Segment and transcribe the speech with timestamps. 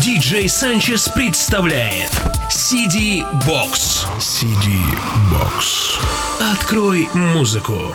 [0.00, 2.10] Диджей Санчес представляет
[2.48, 4.06] CD Box.
[4.18, 4.72] CD
[5.30, 6.00] Box.
[6.52, 7.94] Открой музыку.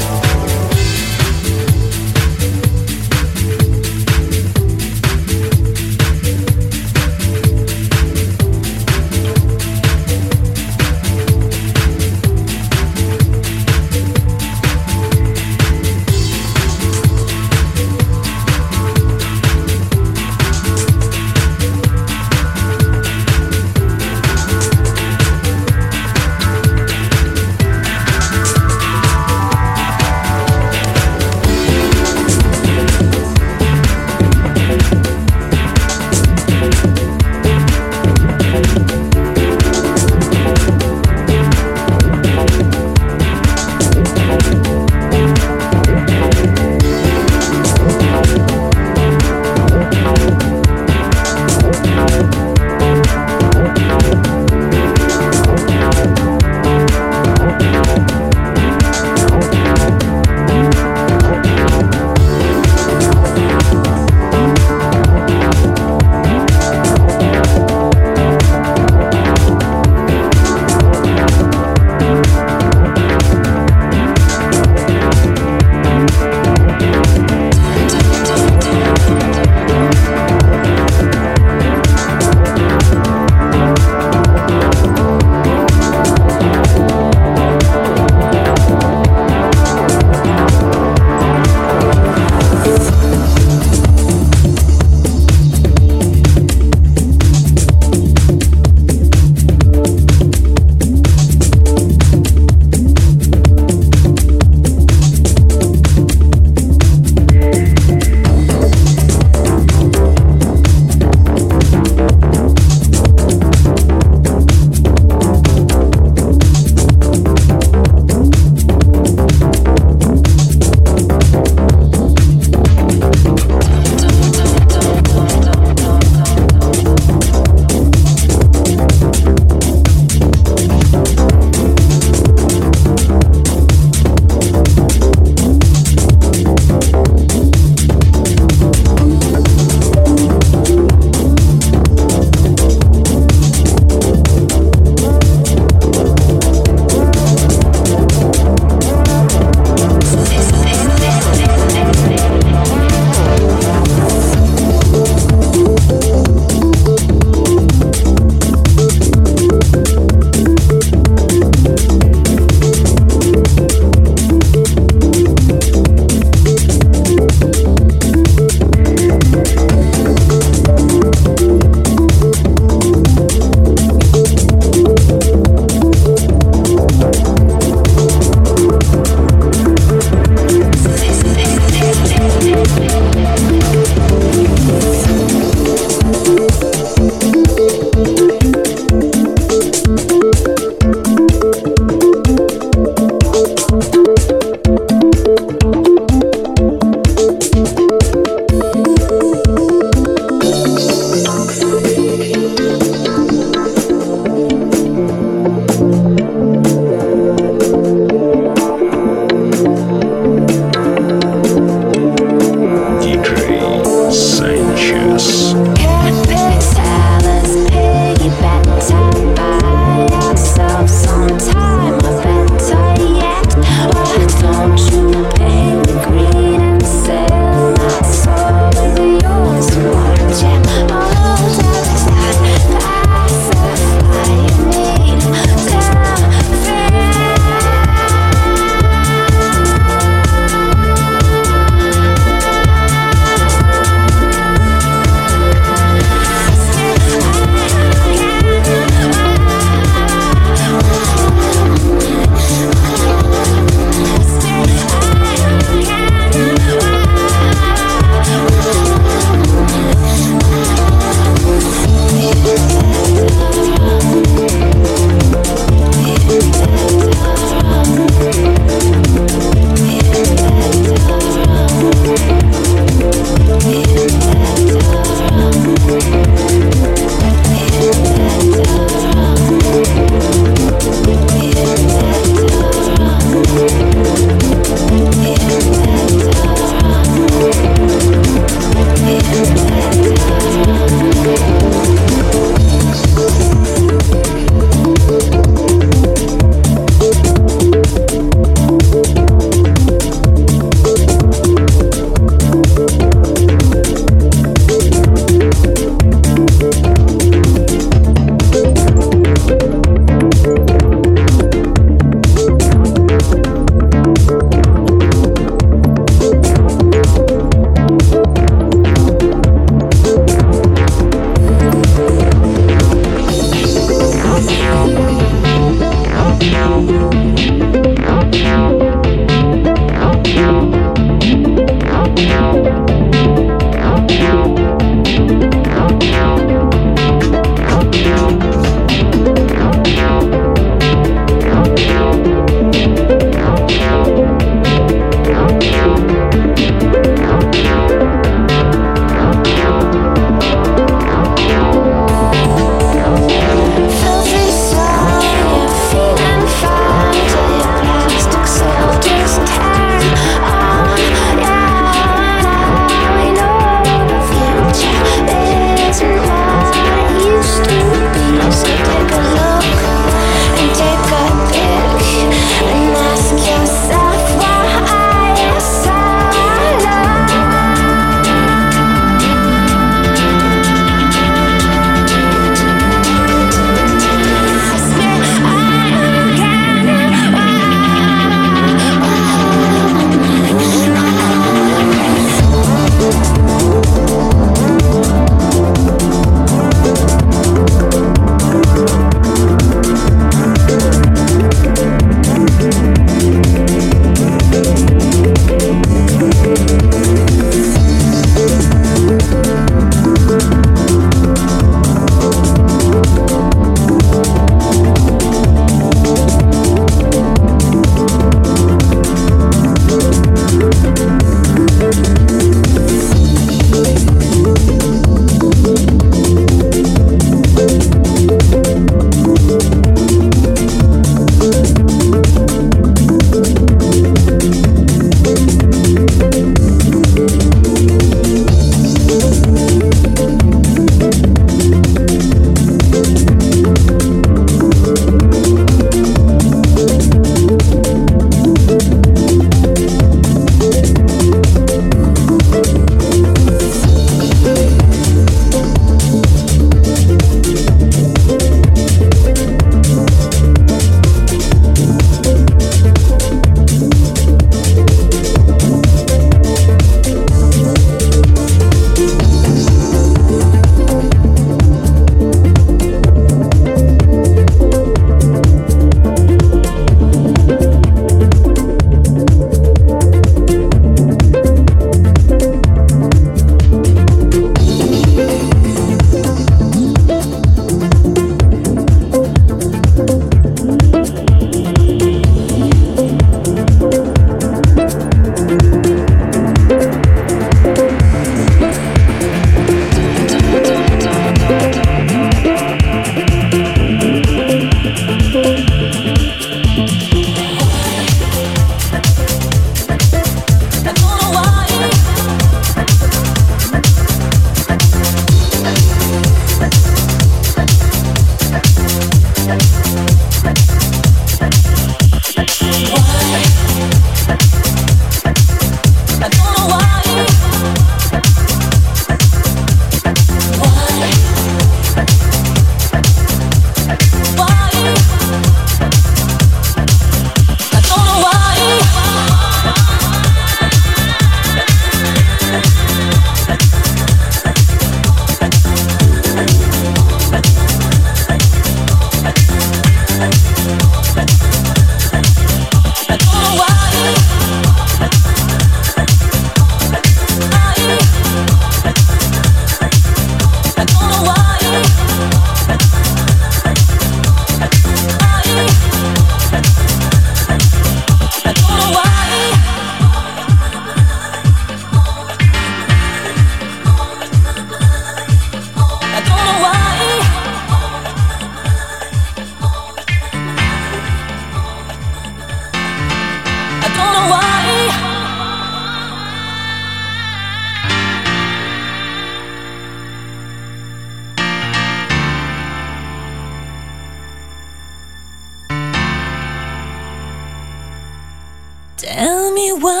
[599.52, 600.00] Tell me why,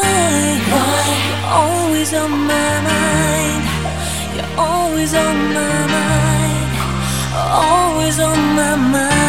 [0.72, 3.64] why you're always on my mind.
[4.34, 6.72] You're always on my mind.
[7.34, 9.21] Always on my mind.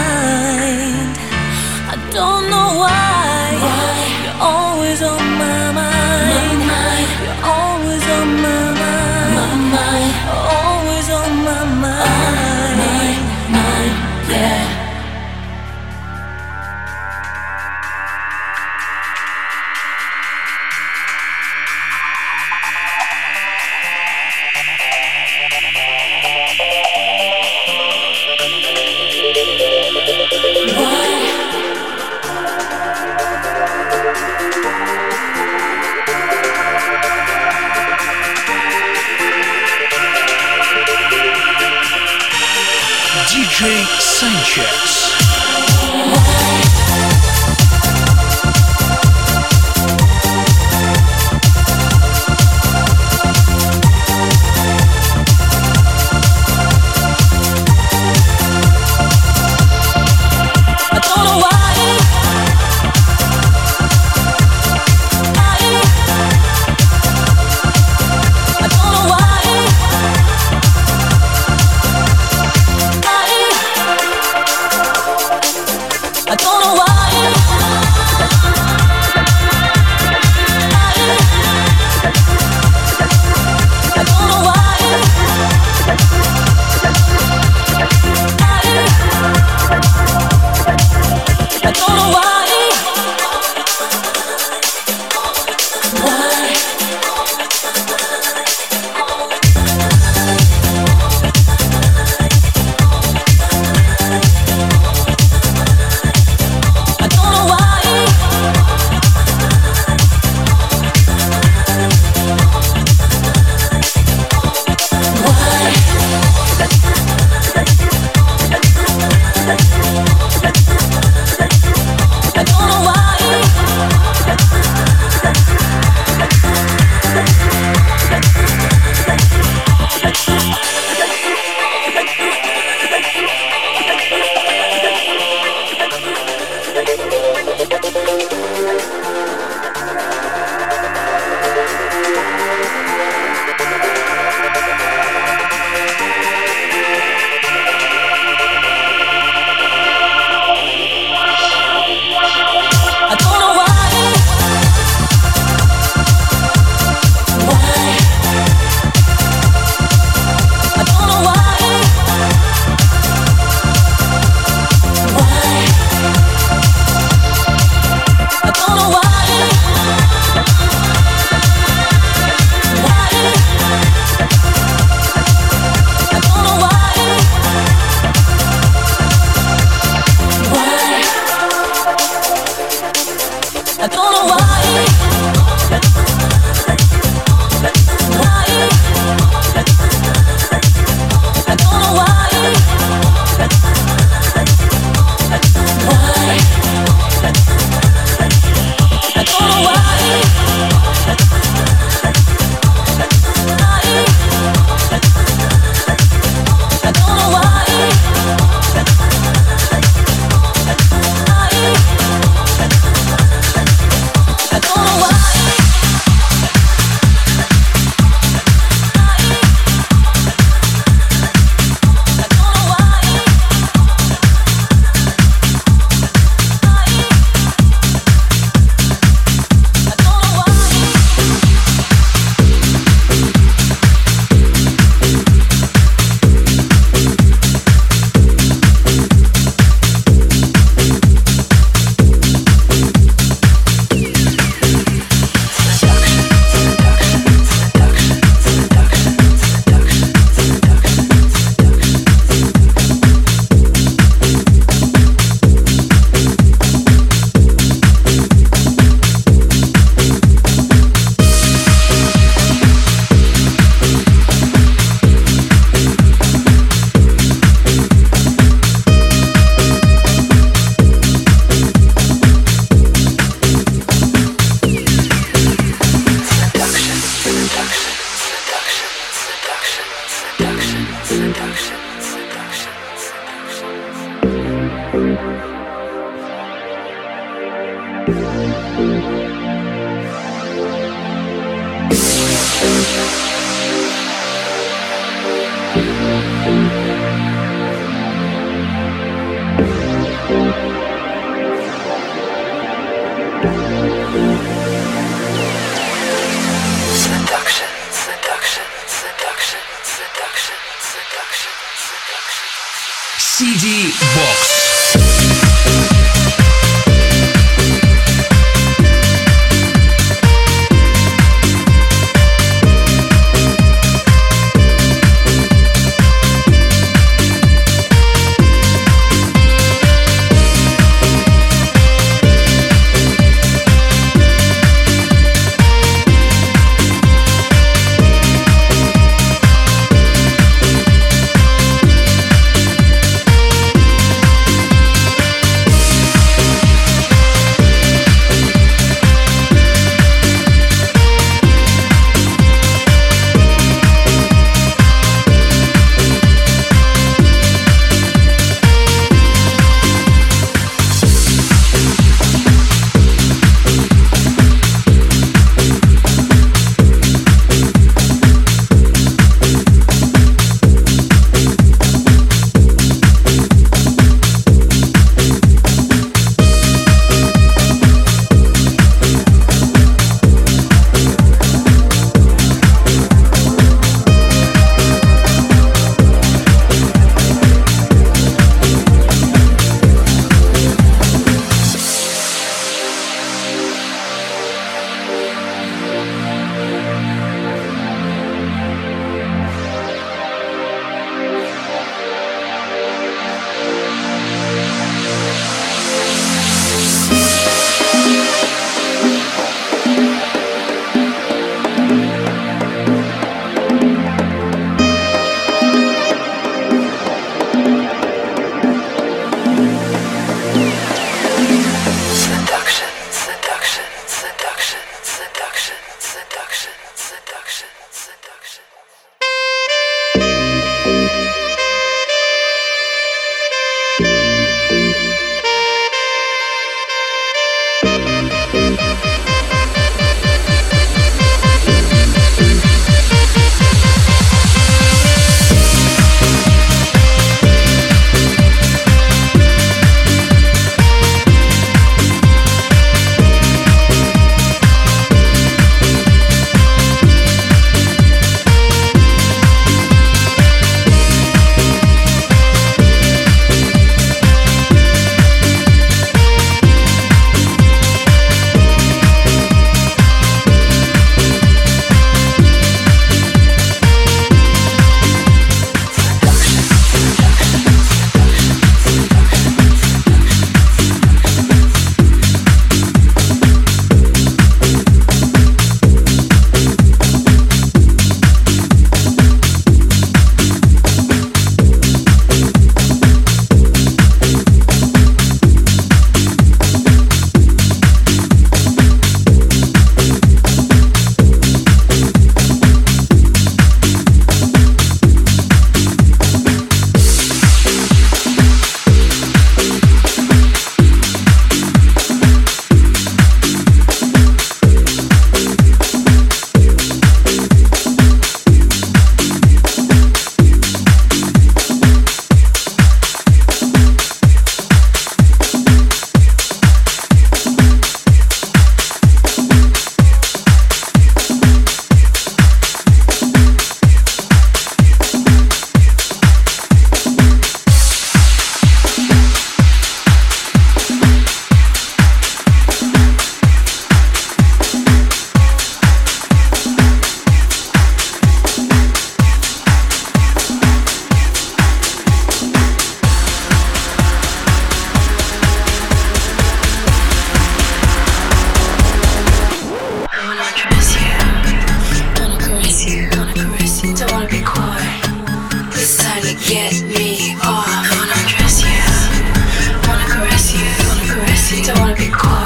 [572.12, 572.43] because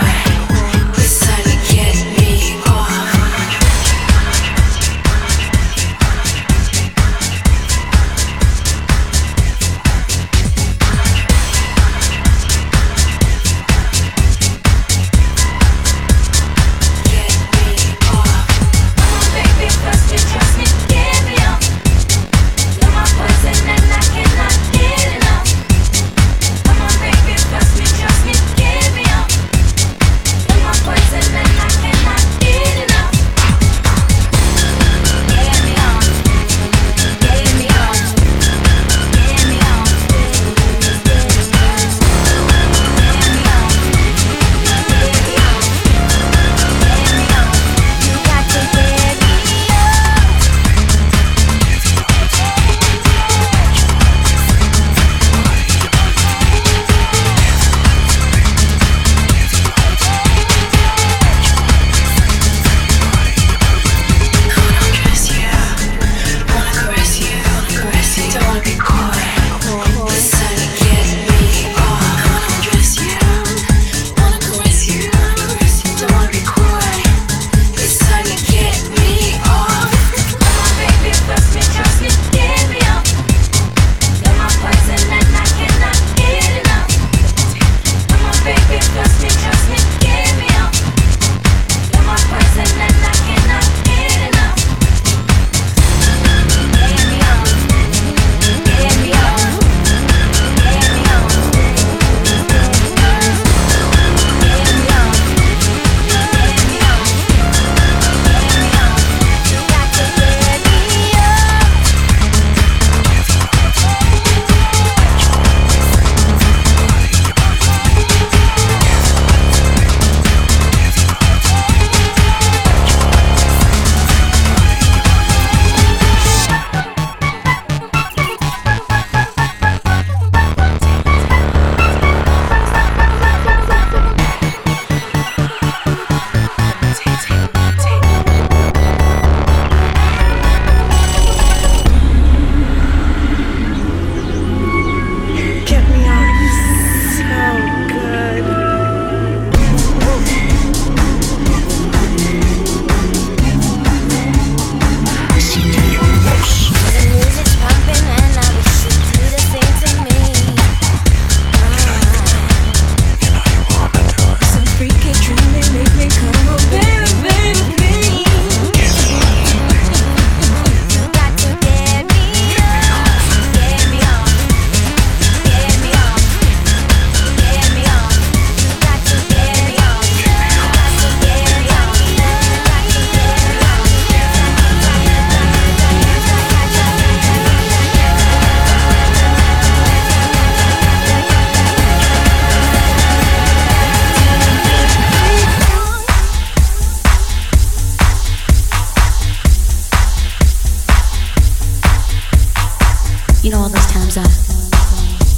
[203.47, 204.23] You know all those times I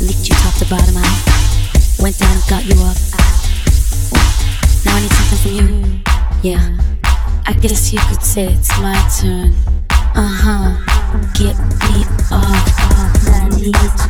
[0.03, 2.97] licked you top to bottom, I went down and got you up.
[4.83, 6.01] Now I need something from you.
[6.41, 6.75] Yeah,
[7.45, 9.53] I guess you could say it's my turn.
[10.15, 10.73] Uh huh,
[11.35, 12.65] get me off.
[13.29, 14.08] I need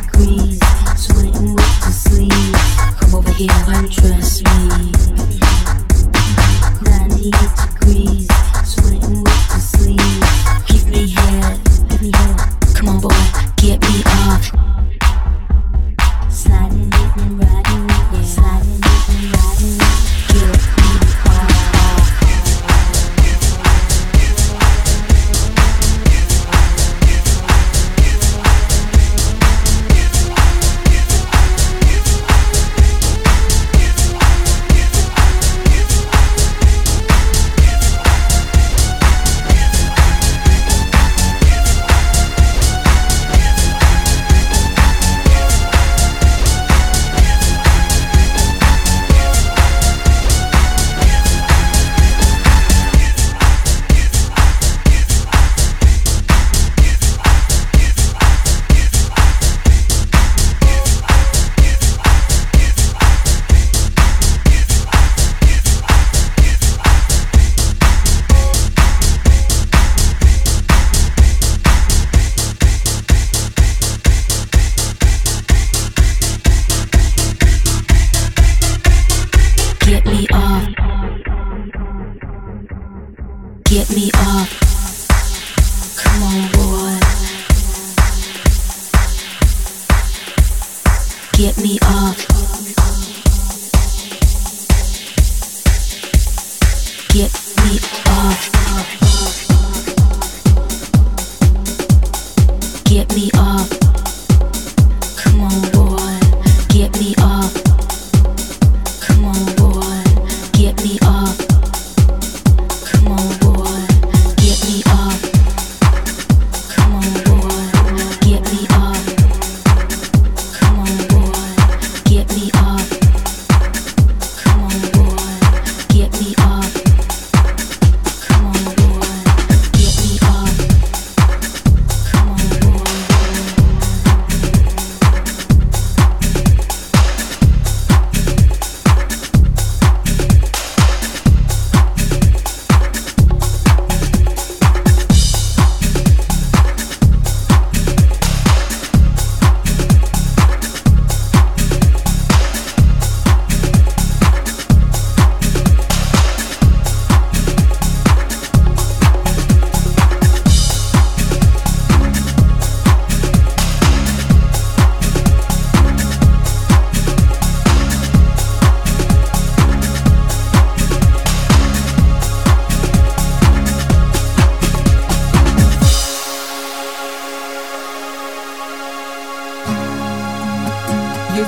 [83.70, 84.69] get me off.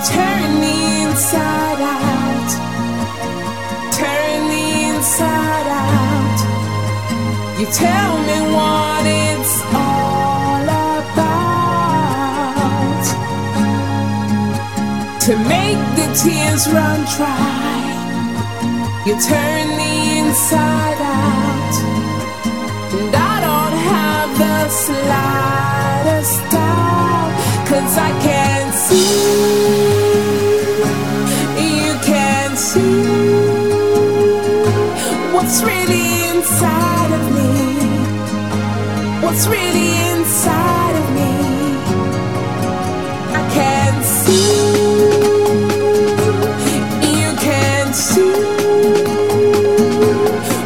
[0.05, 2.51] tearing me inside out,
[3.93, 6.39] tearing me inside out.
[7.59, 11.43] You tell me what it's all about
[15.21, 17.81] to make the tears run dry.
[19.07, 21.75] You turn me inside out,
[22.99, 27.02] and I don't have the slightest doubt
[27.73, 30.13] cause I can't see
[31.87, 33.03] you can't see
[35.35, 37.53] what's really inside of me.
[39.25, 41.33] What's really inside of me.
[43.41, 44.53] I can't see
[47.21, 48.35] you can't see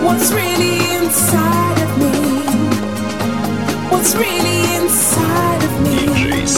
[0.06, 2.16] what's really inside of me.
[3.92, 4.55] What's really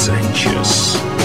[0.08, 1.17] Sanchez.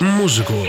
[0.00, 0.66] музыку.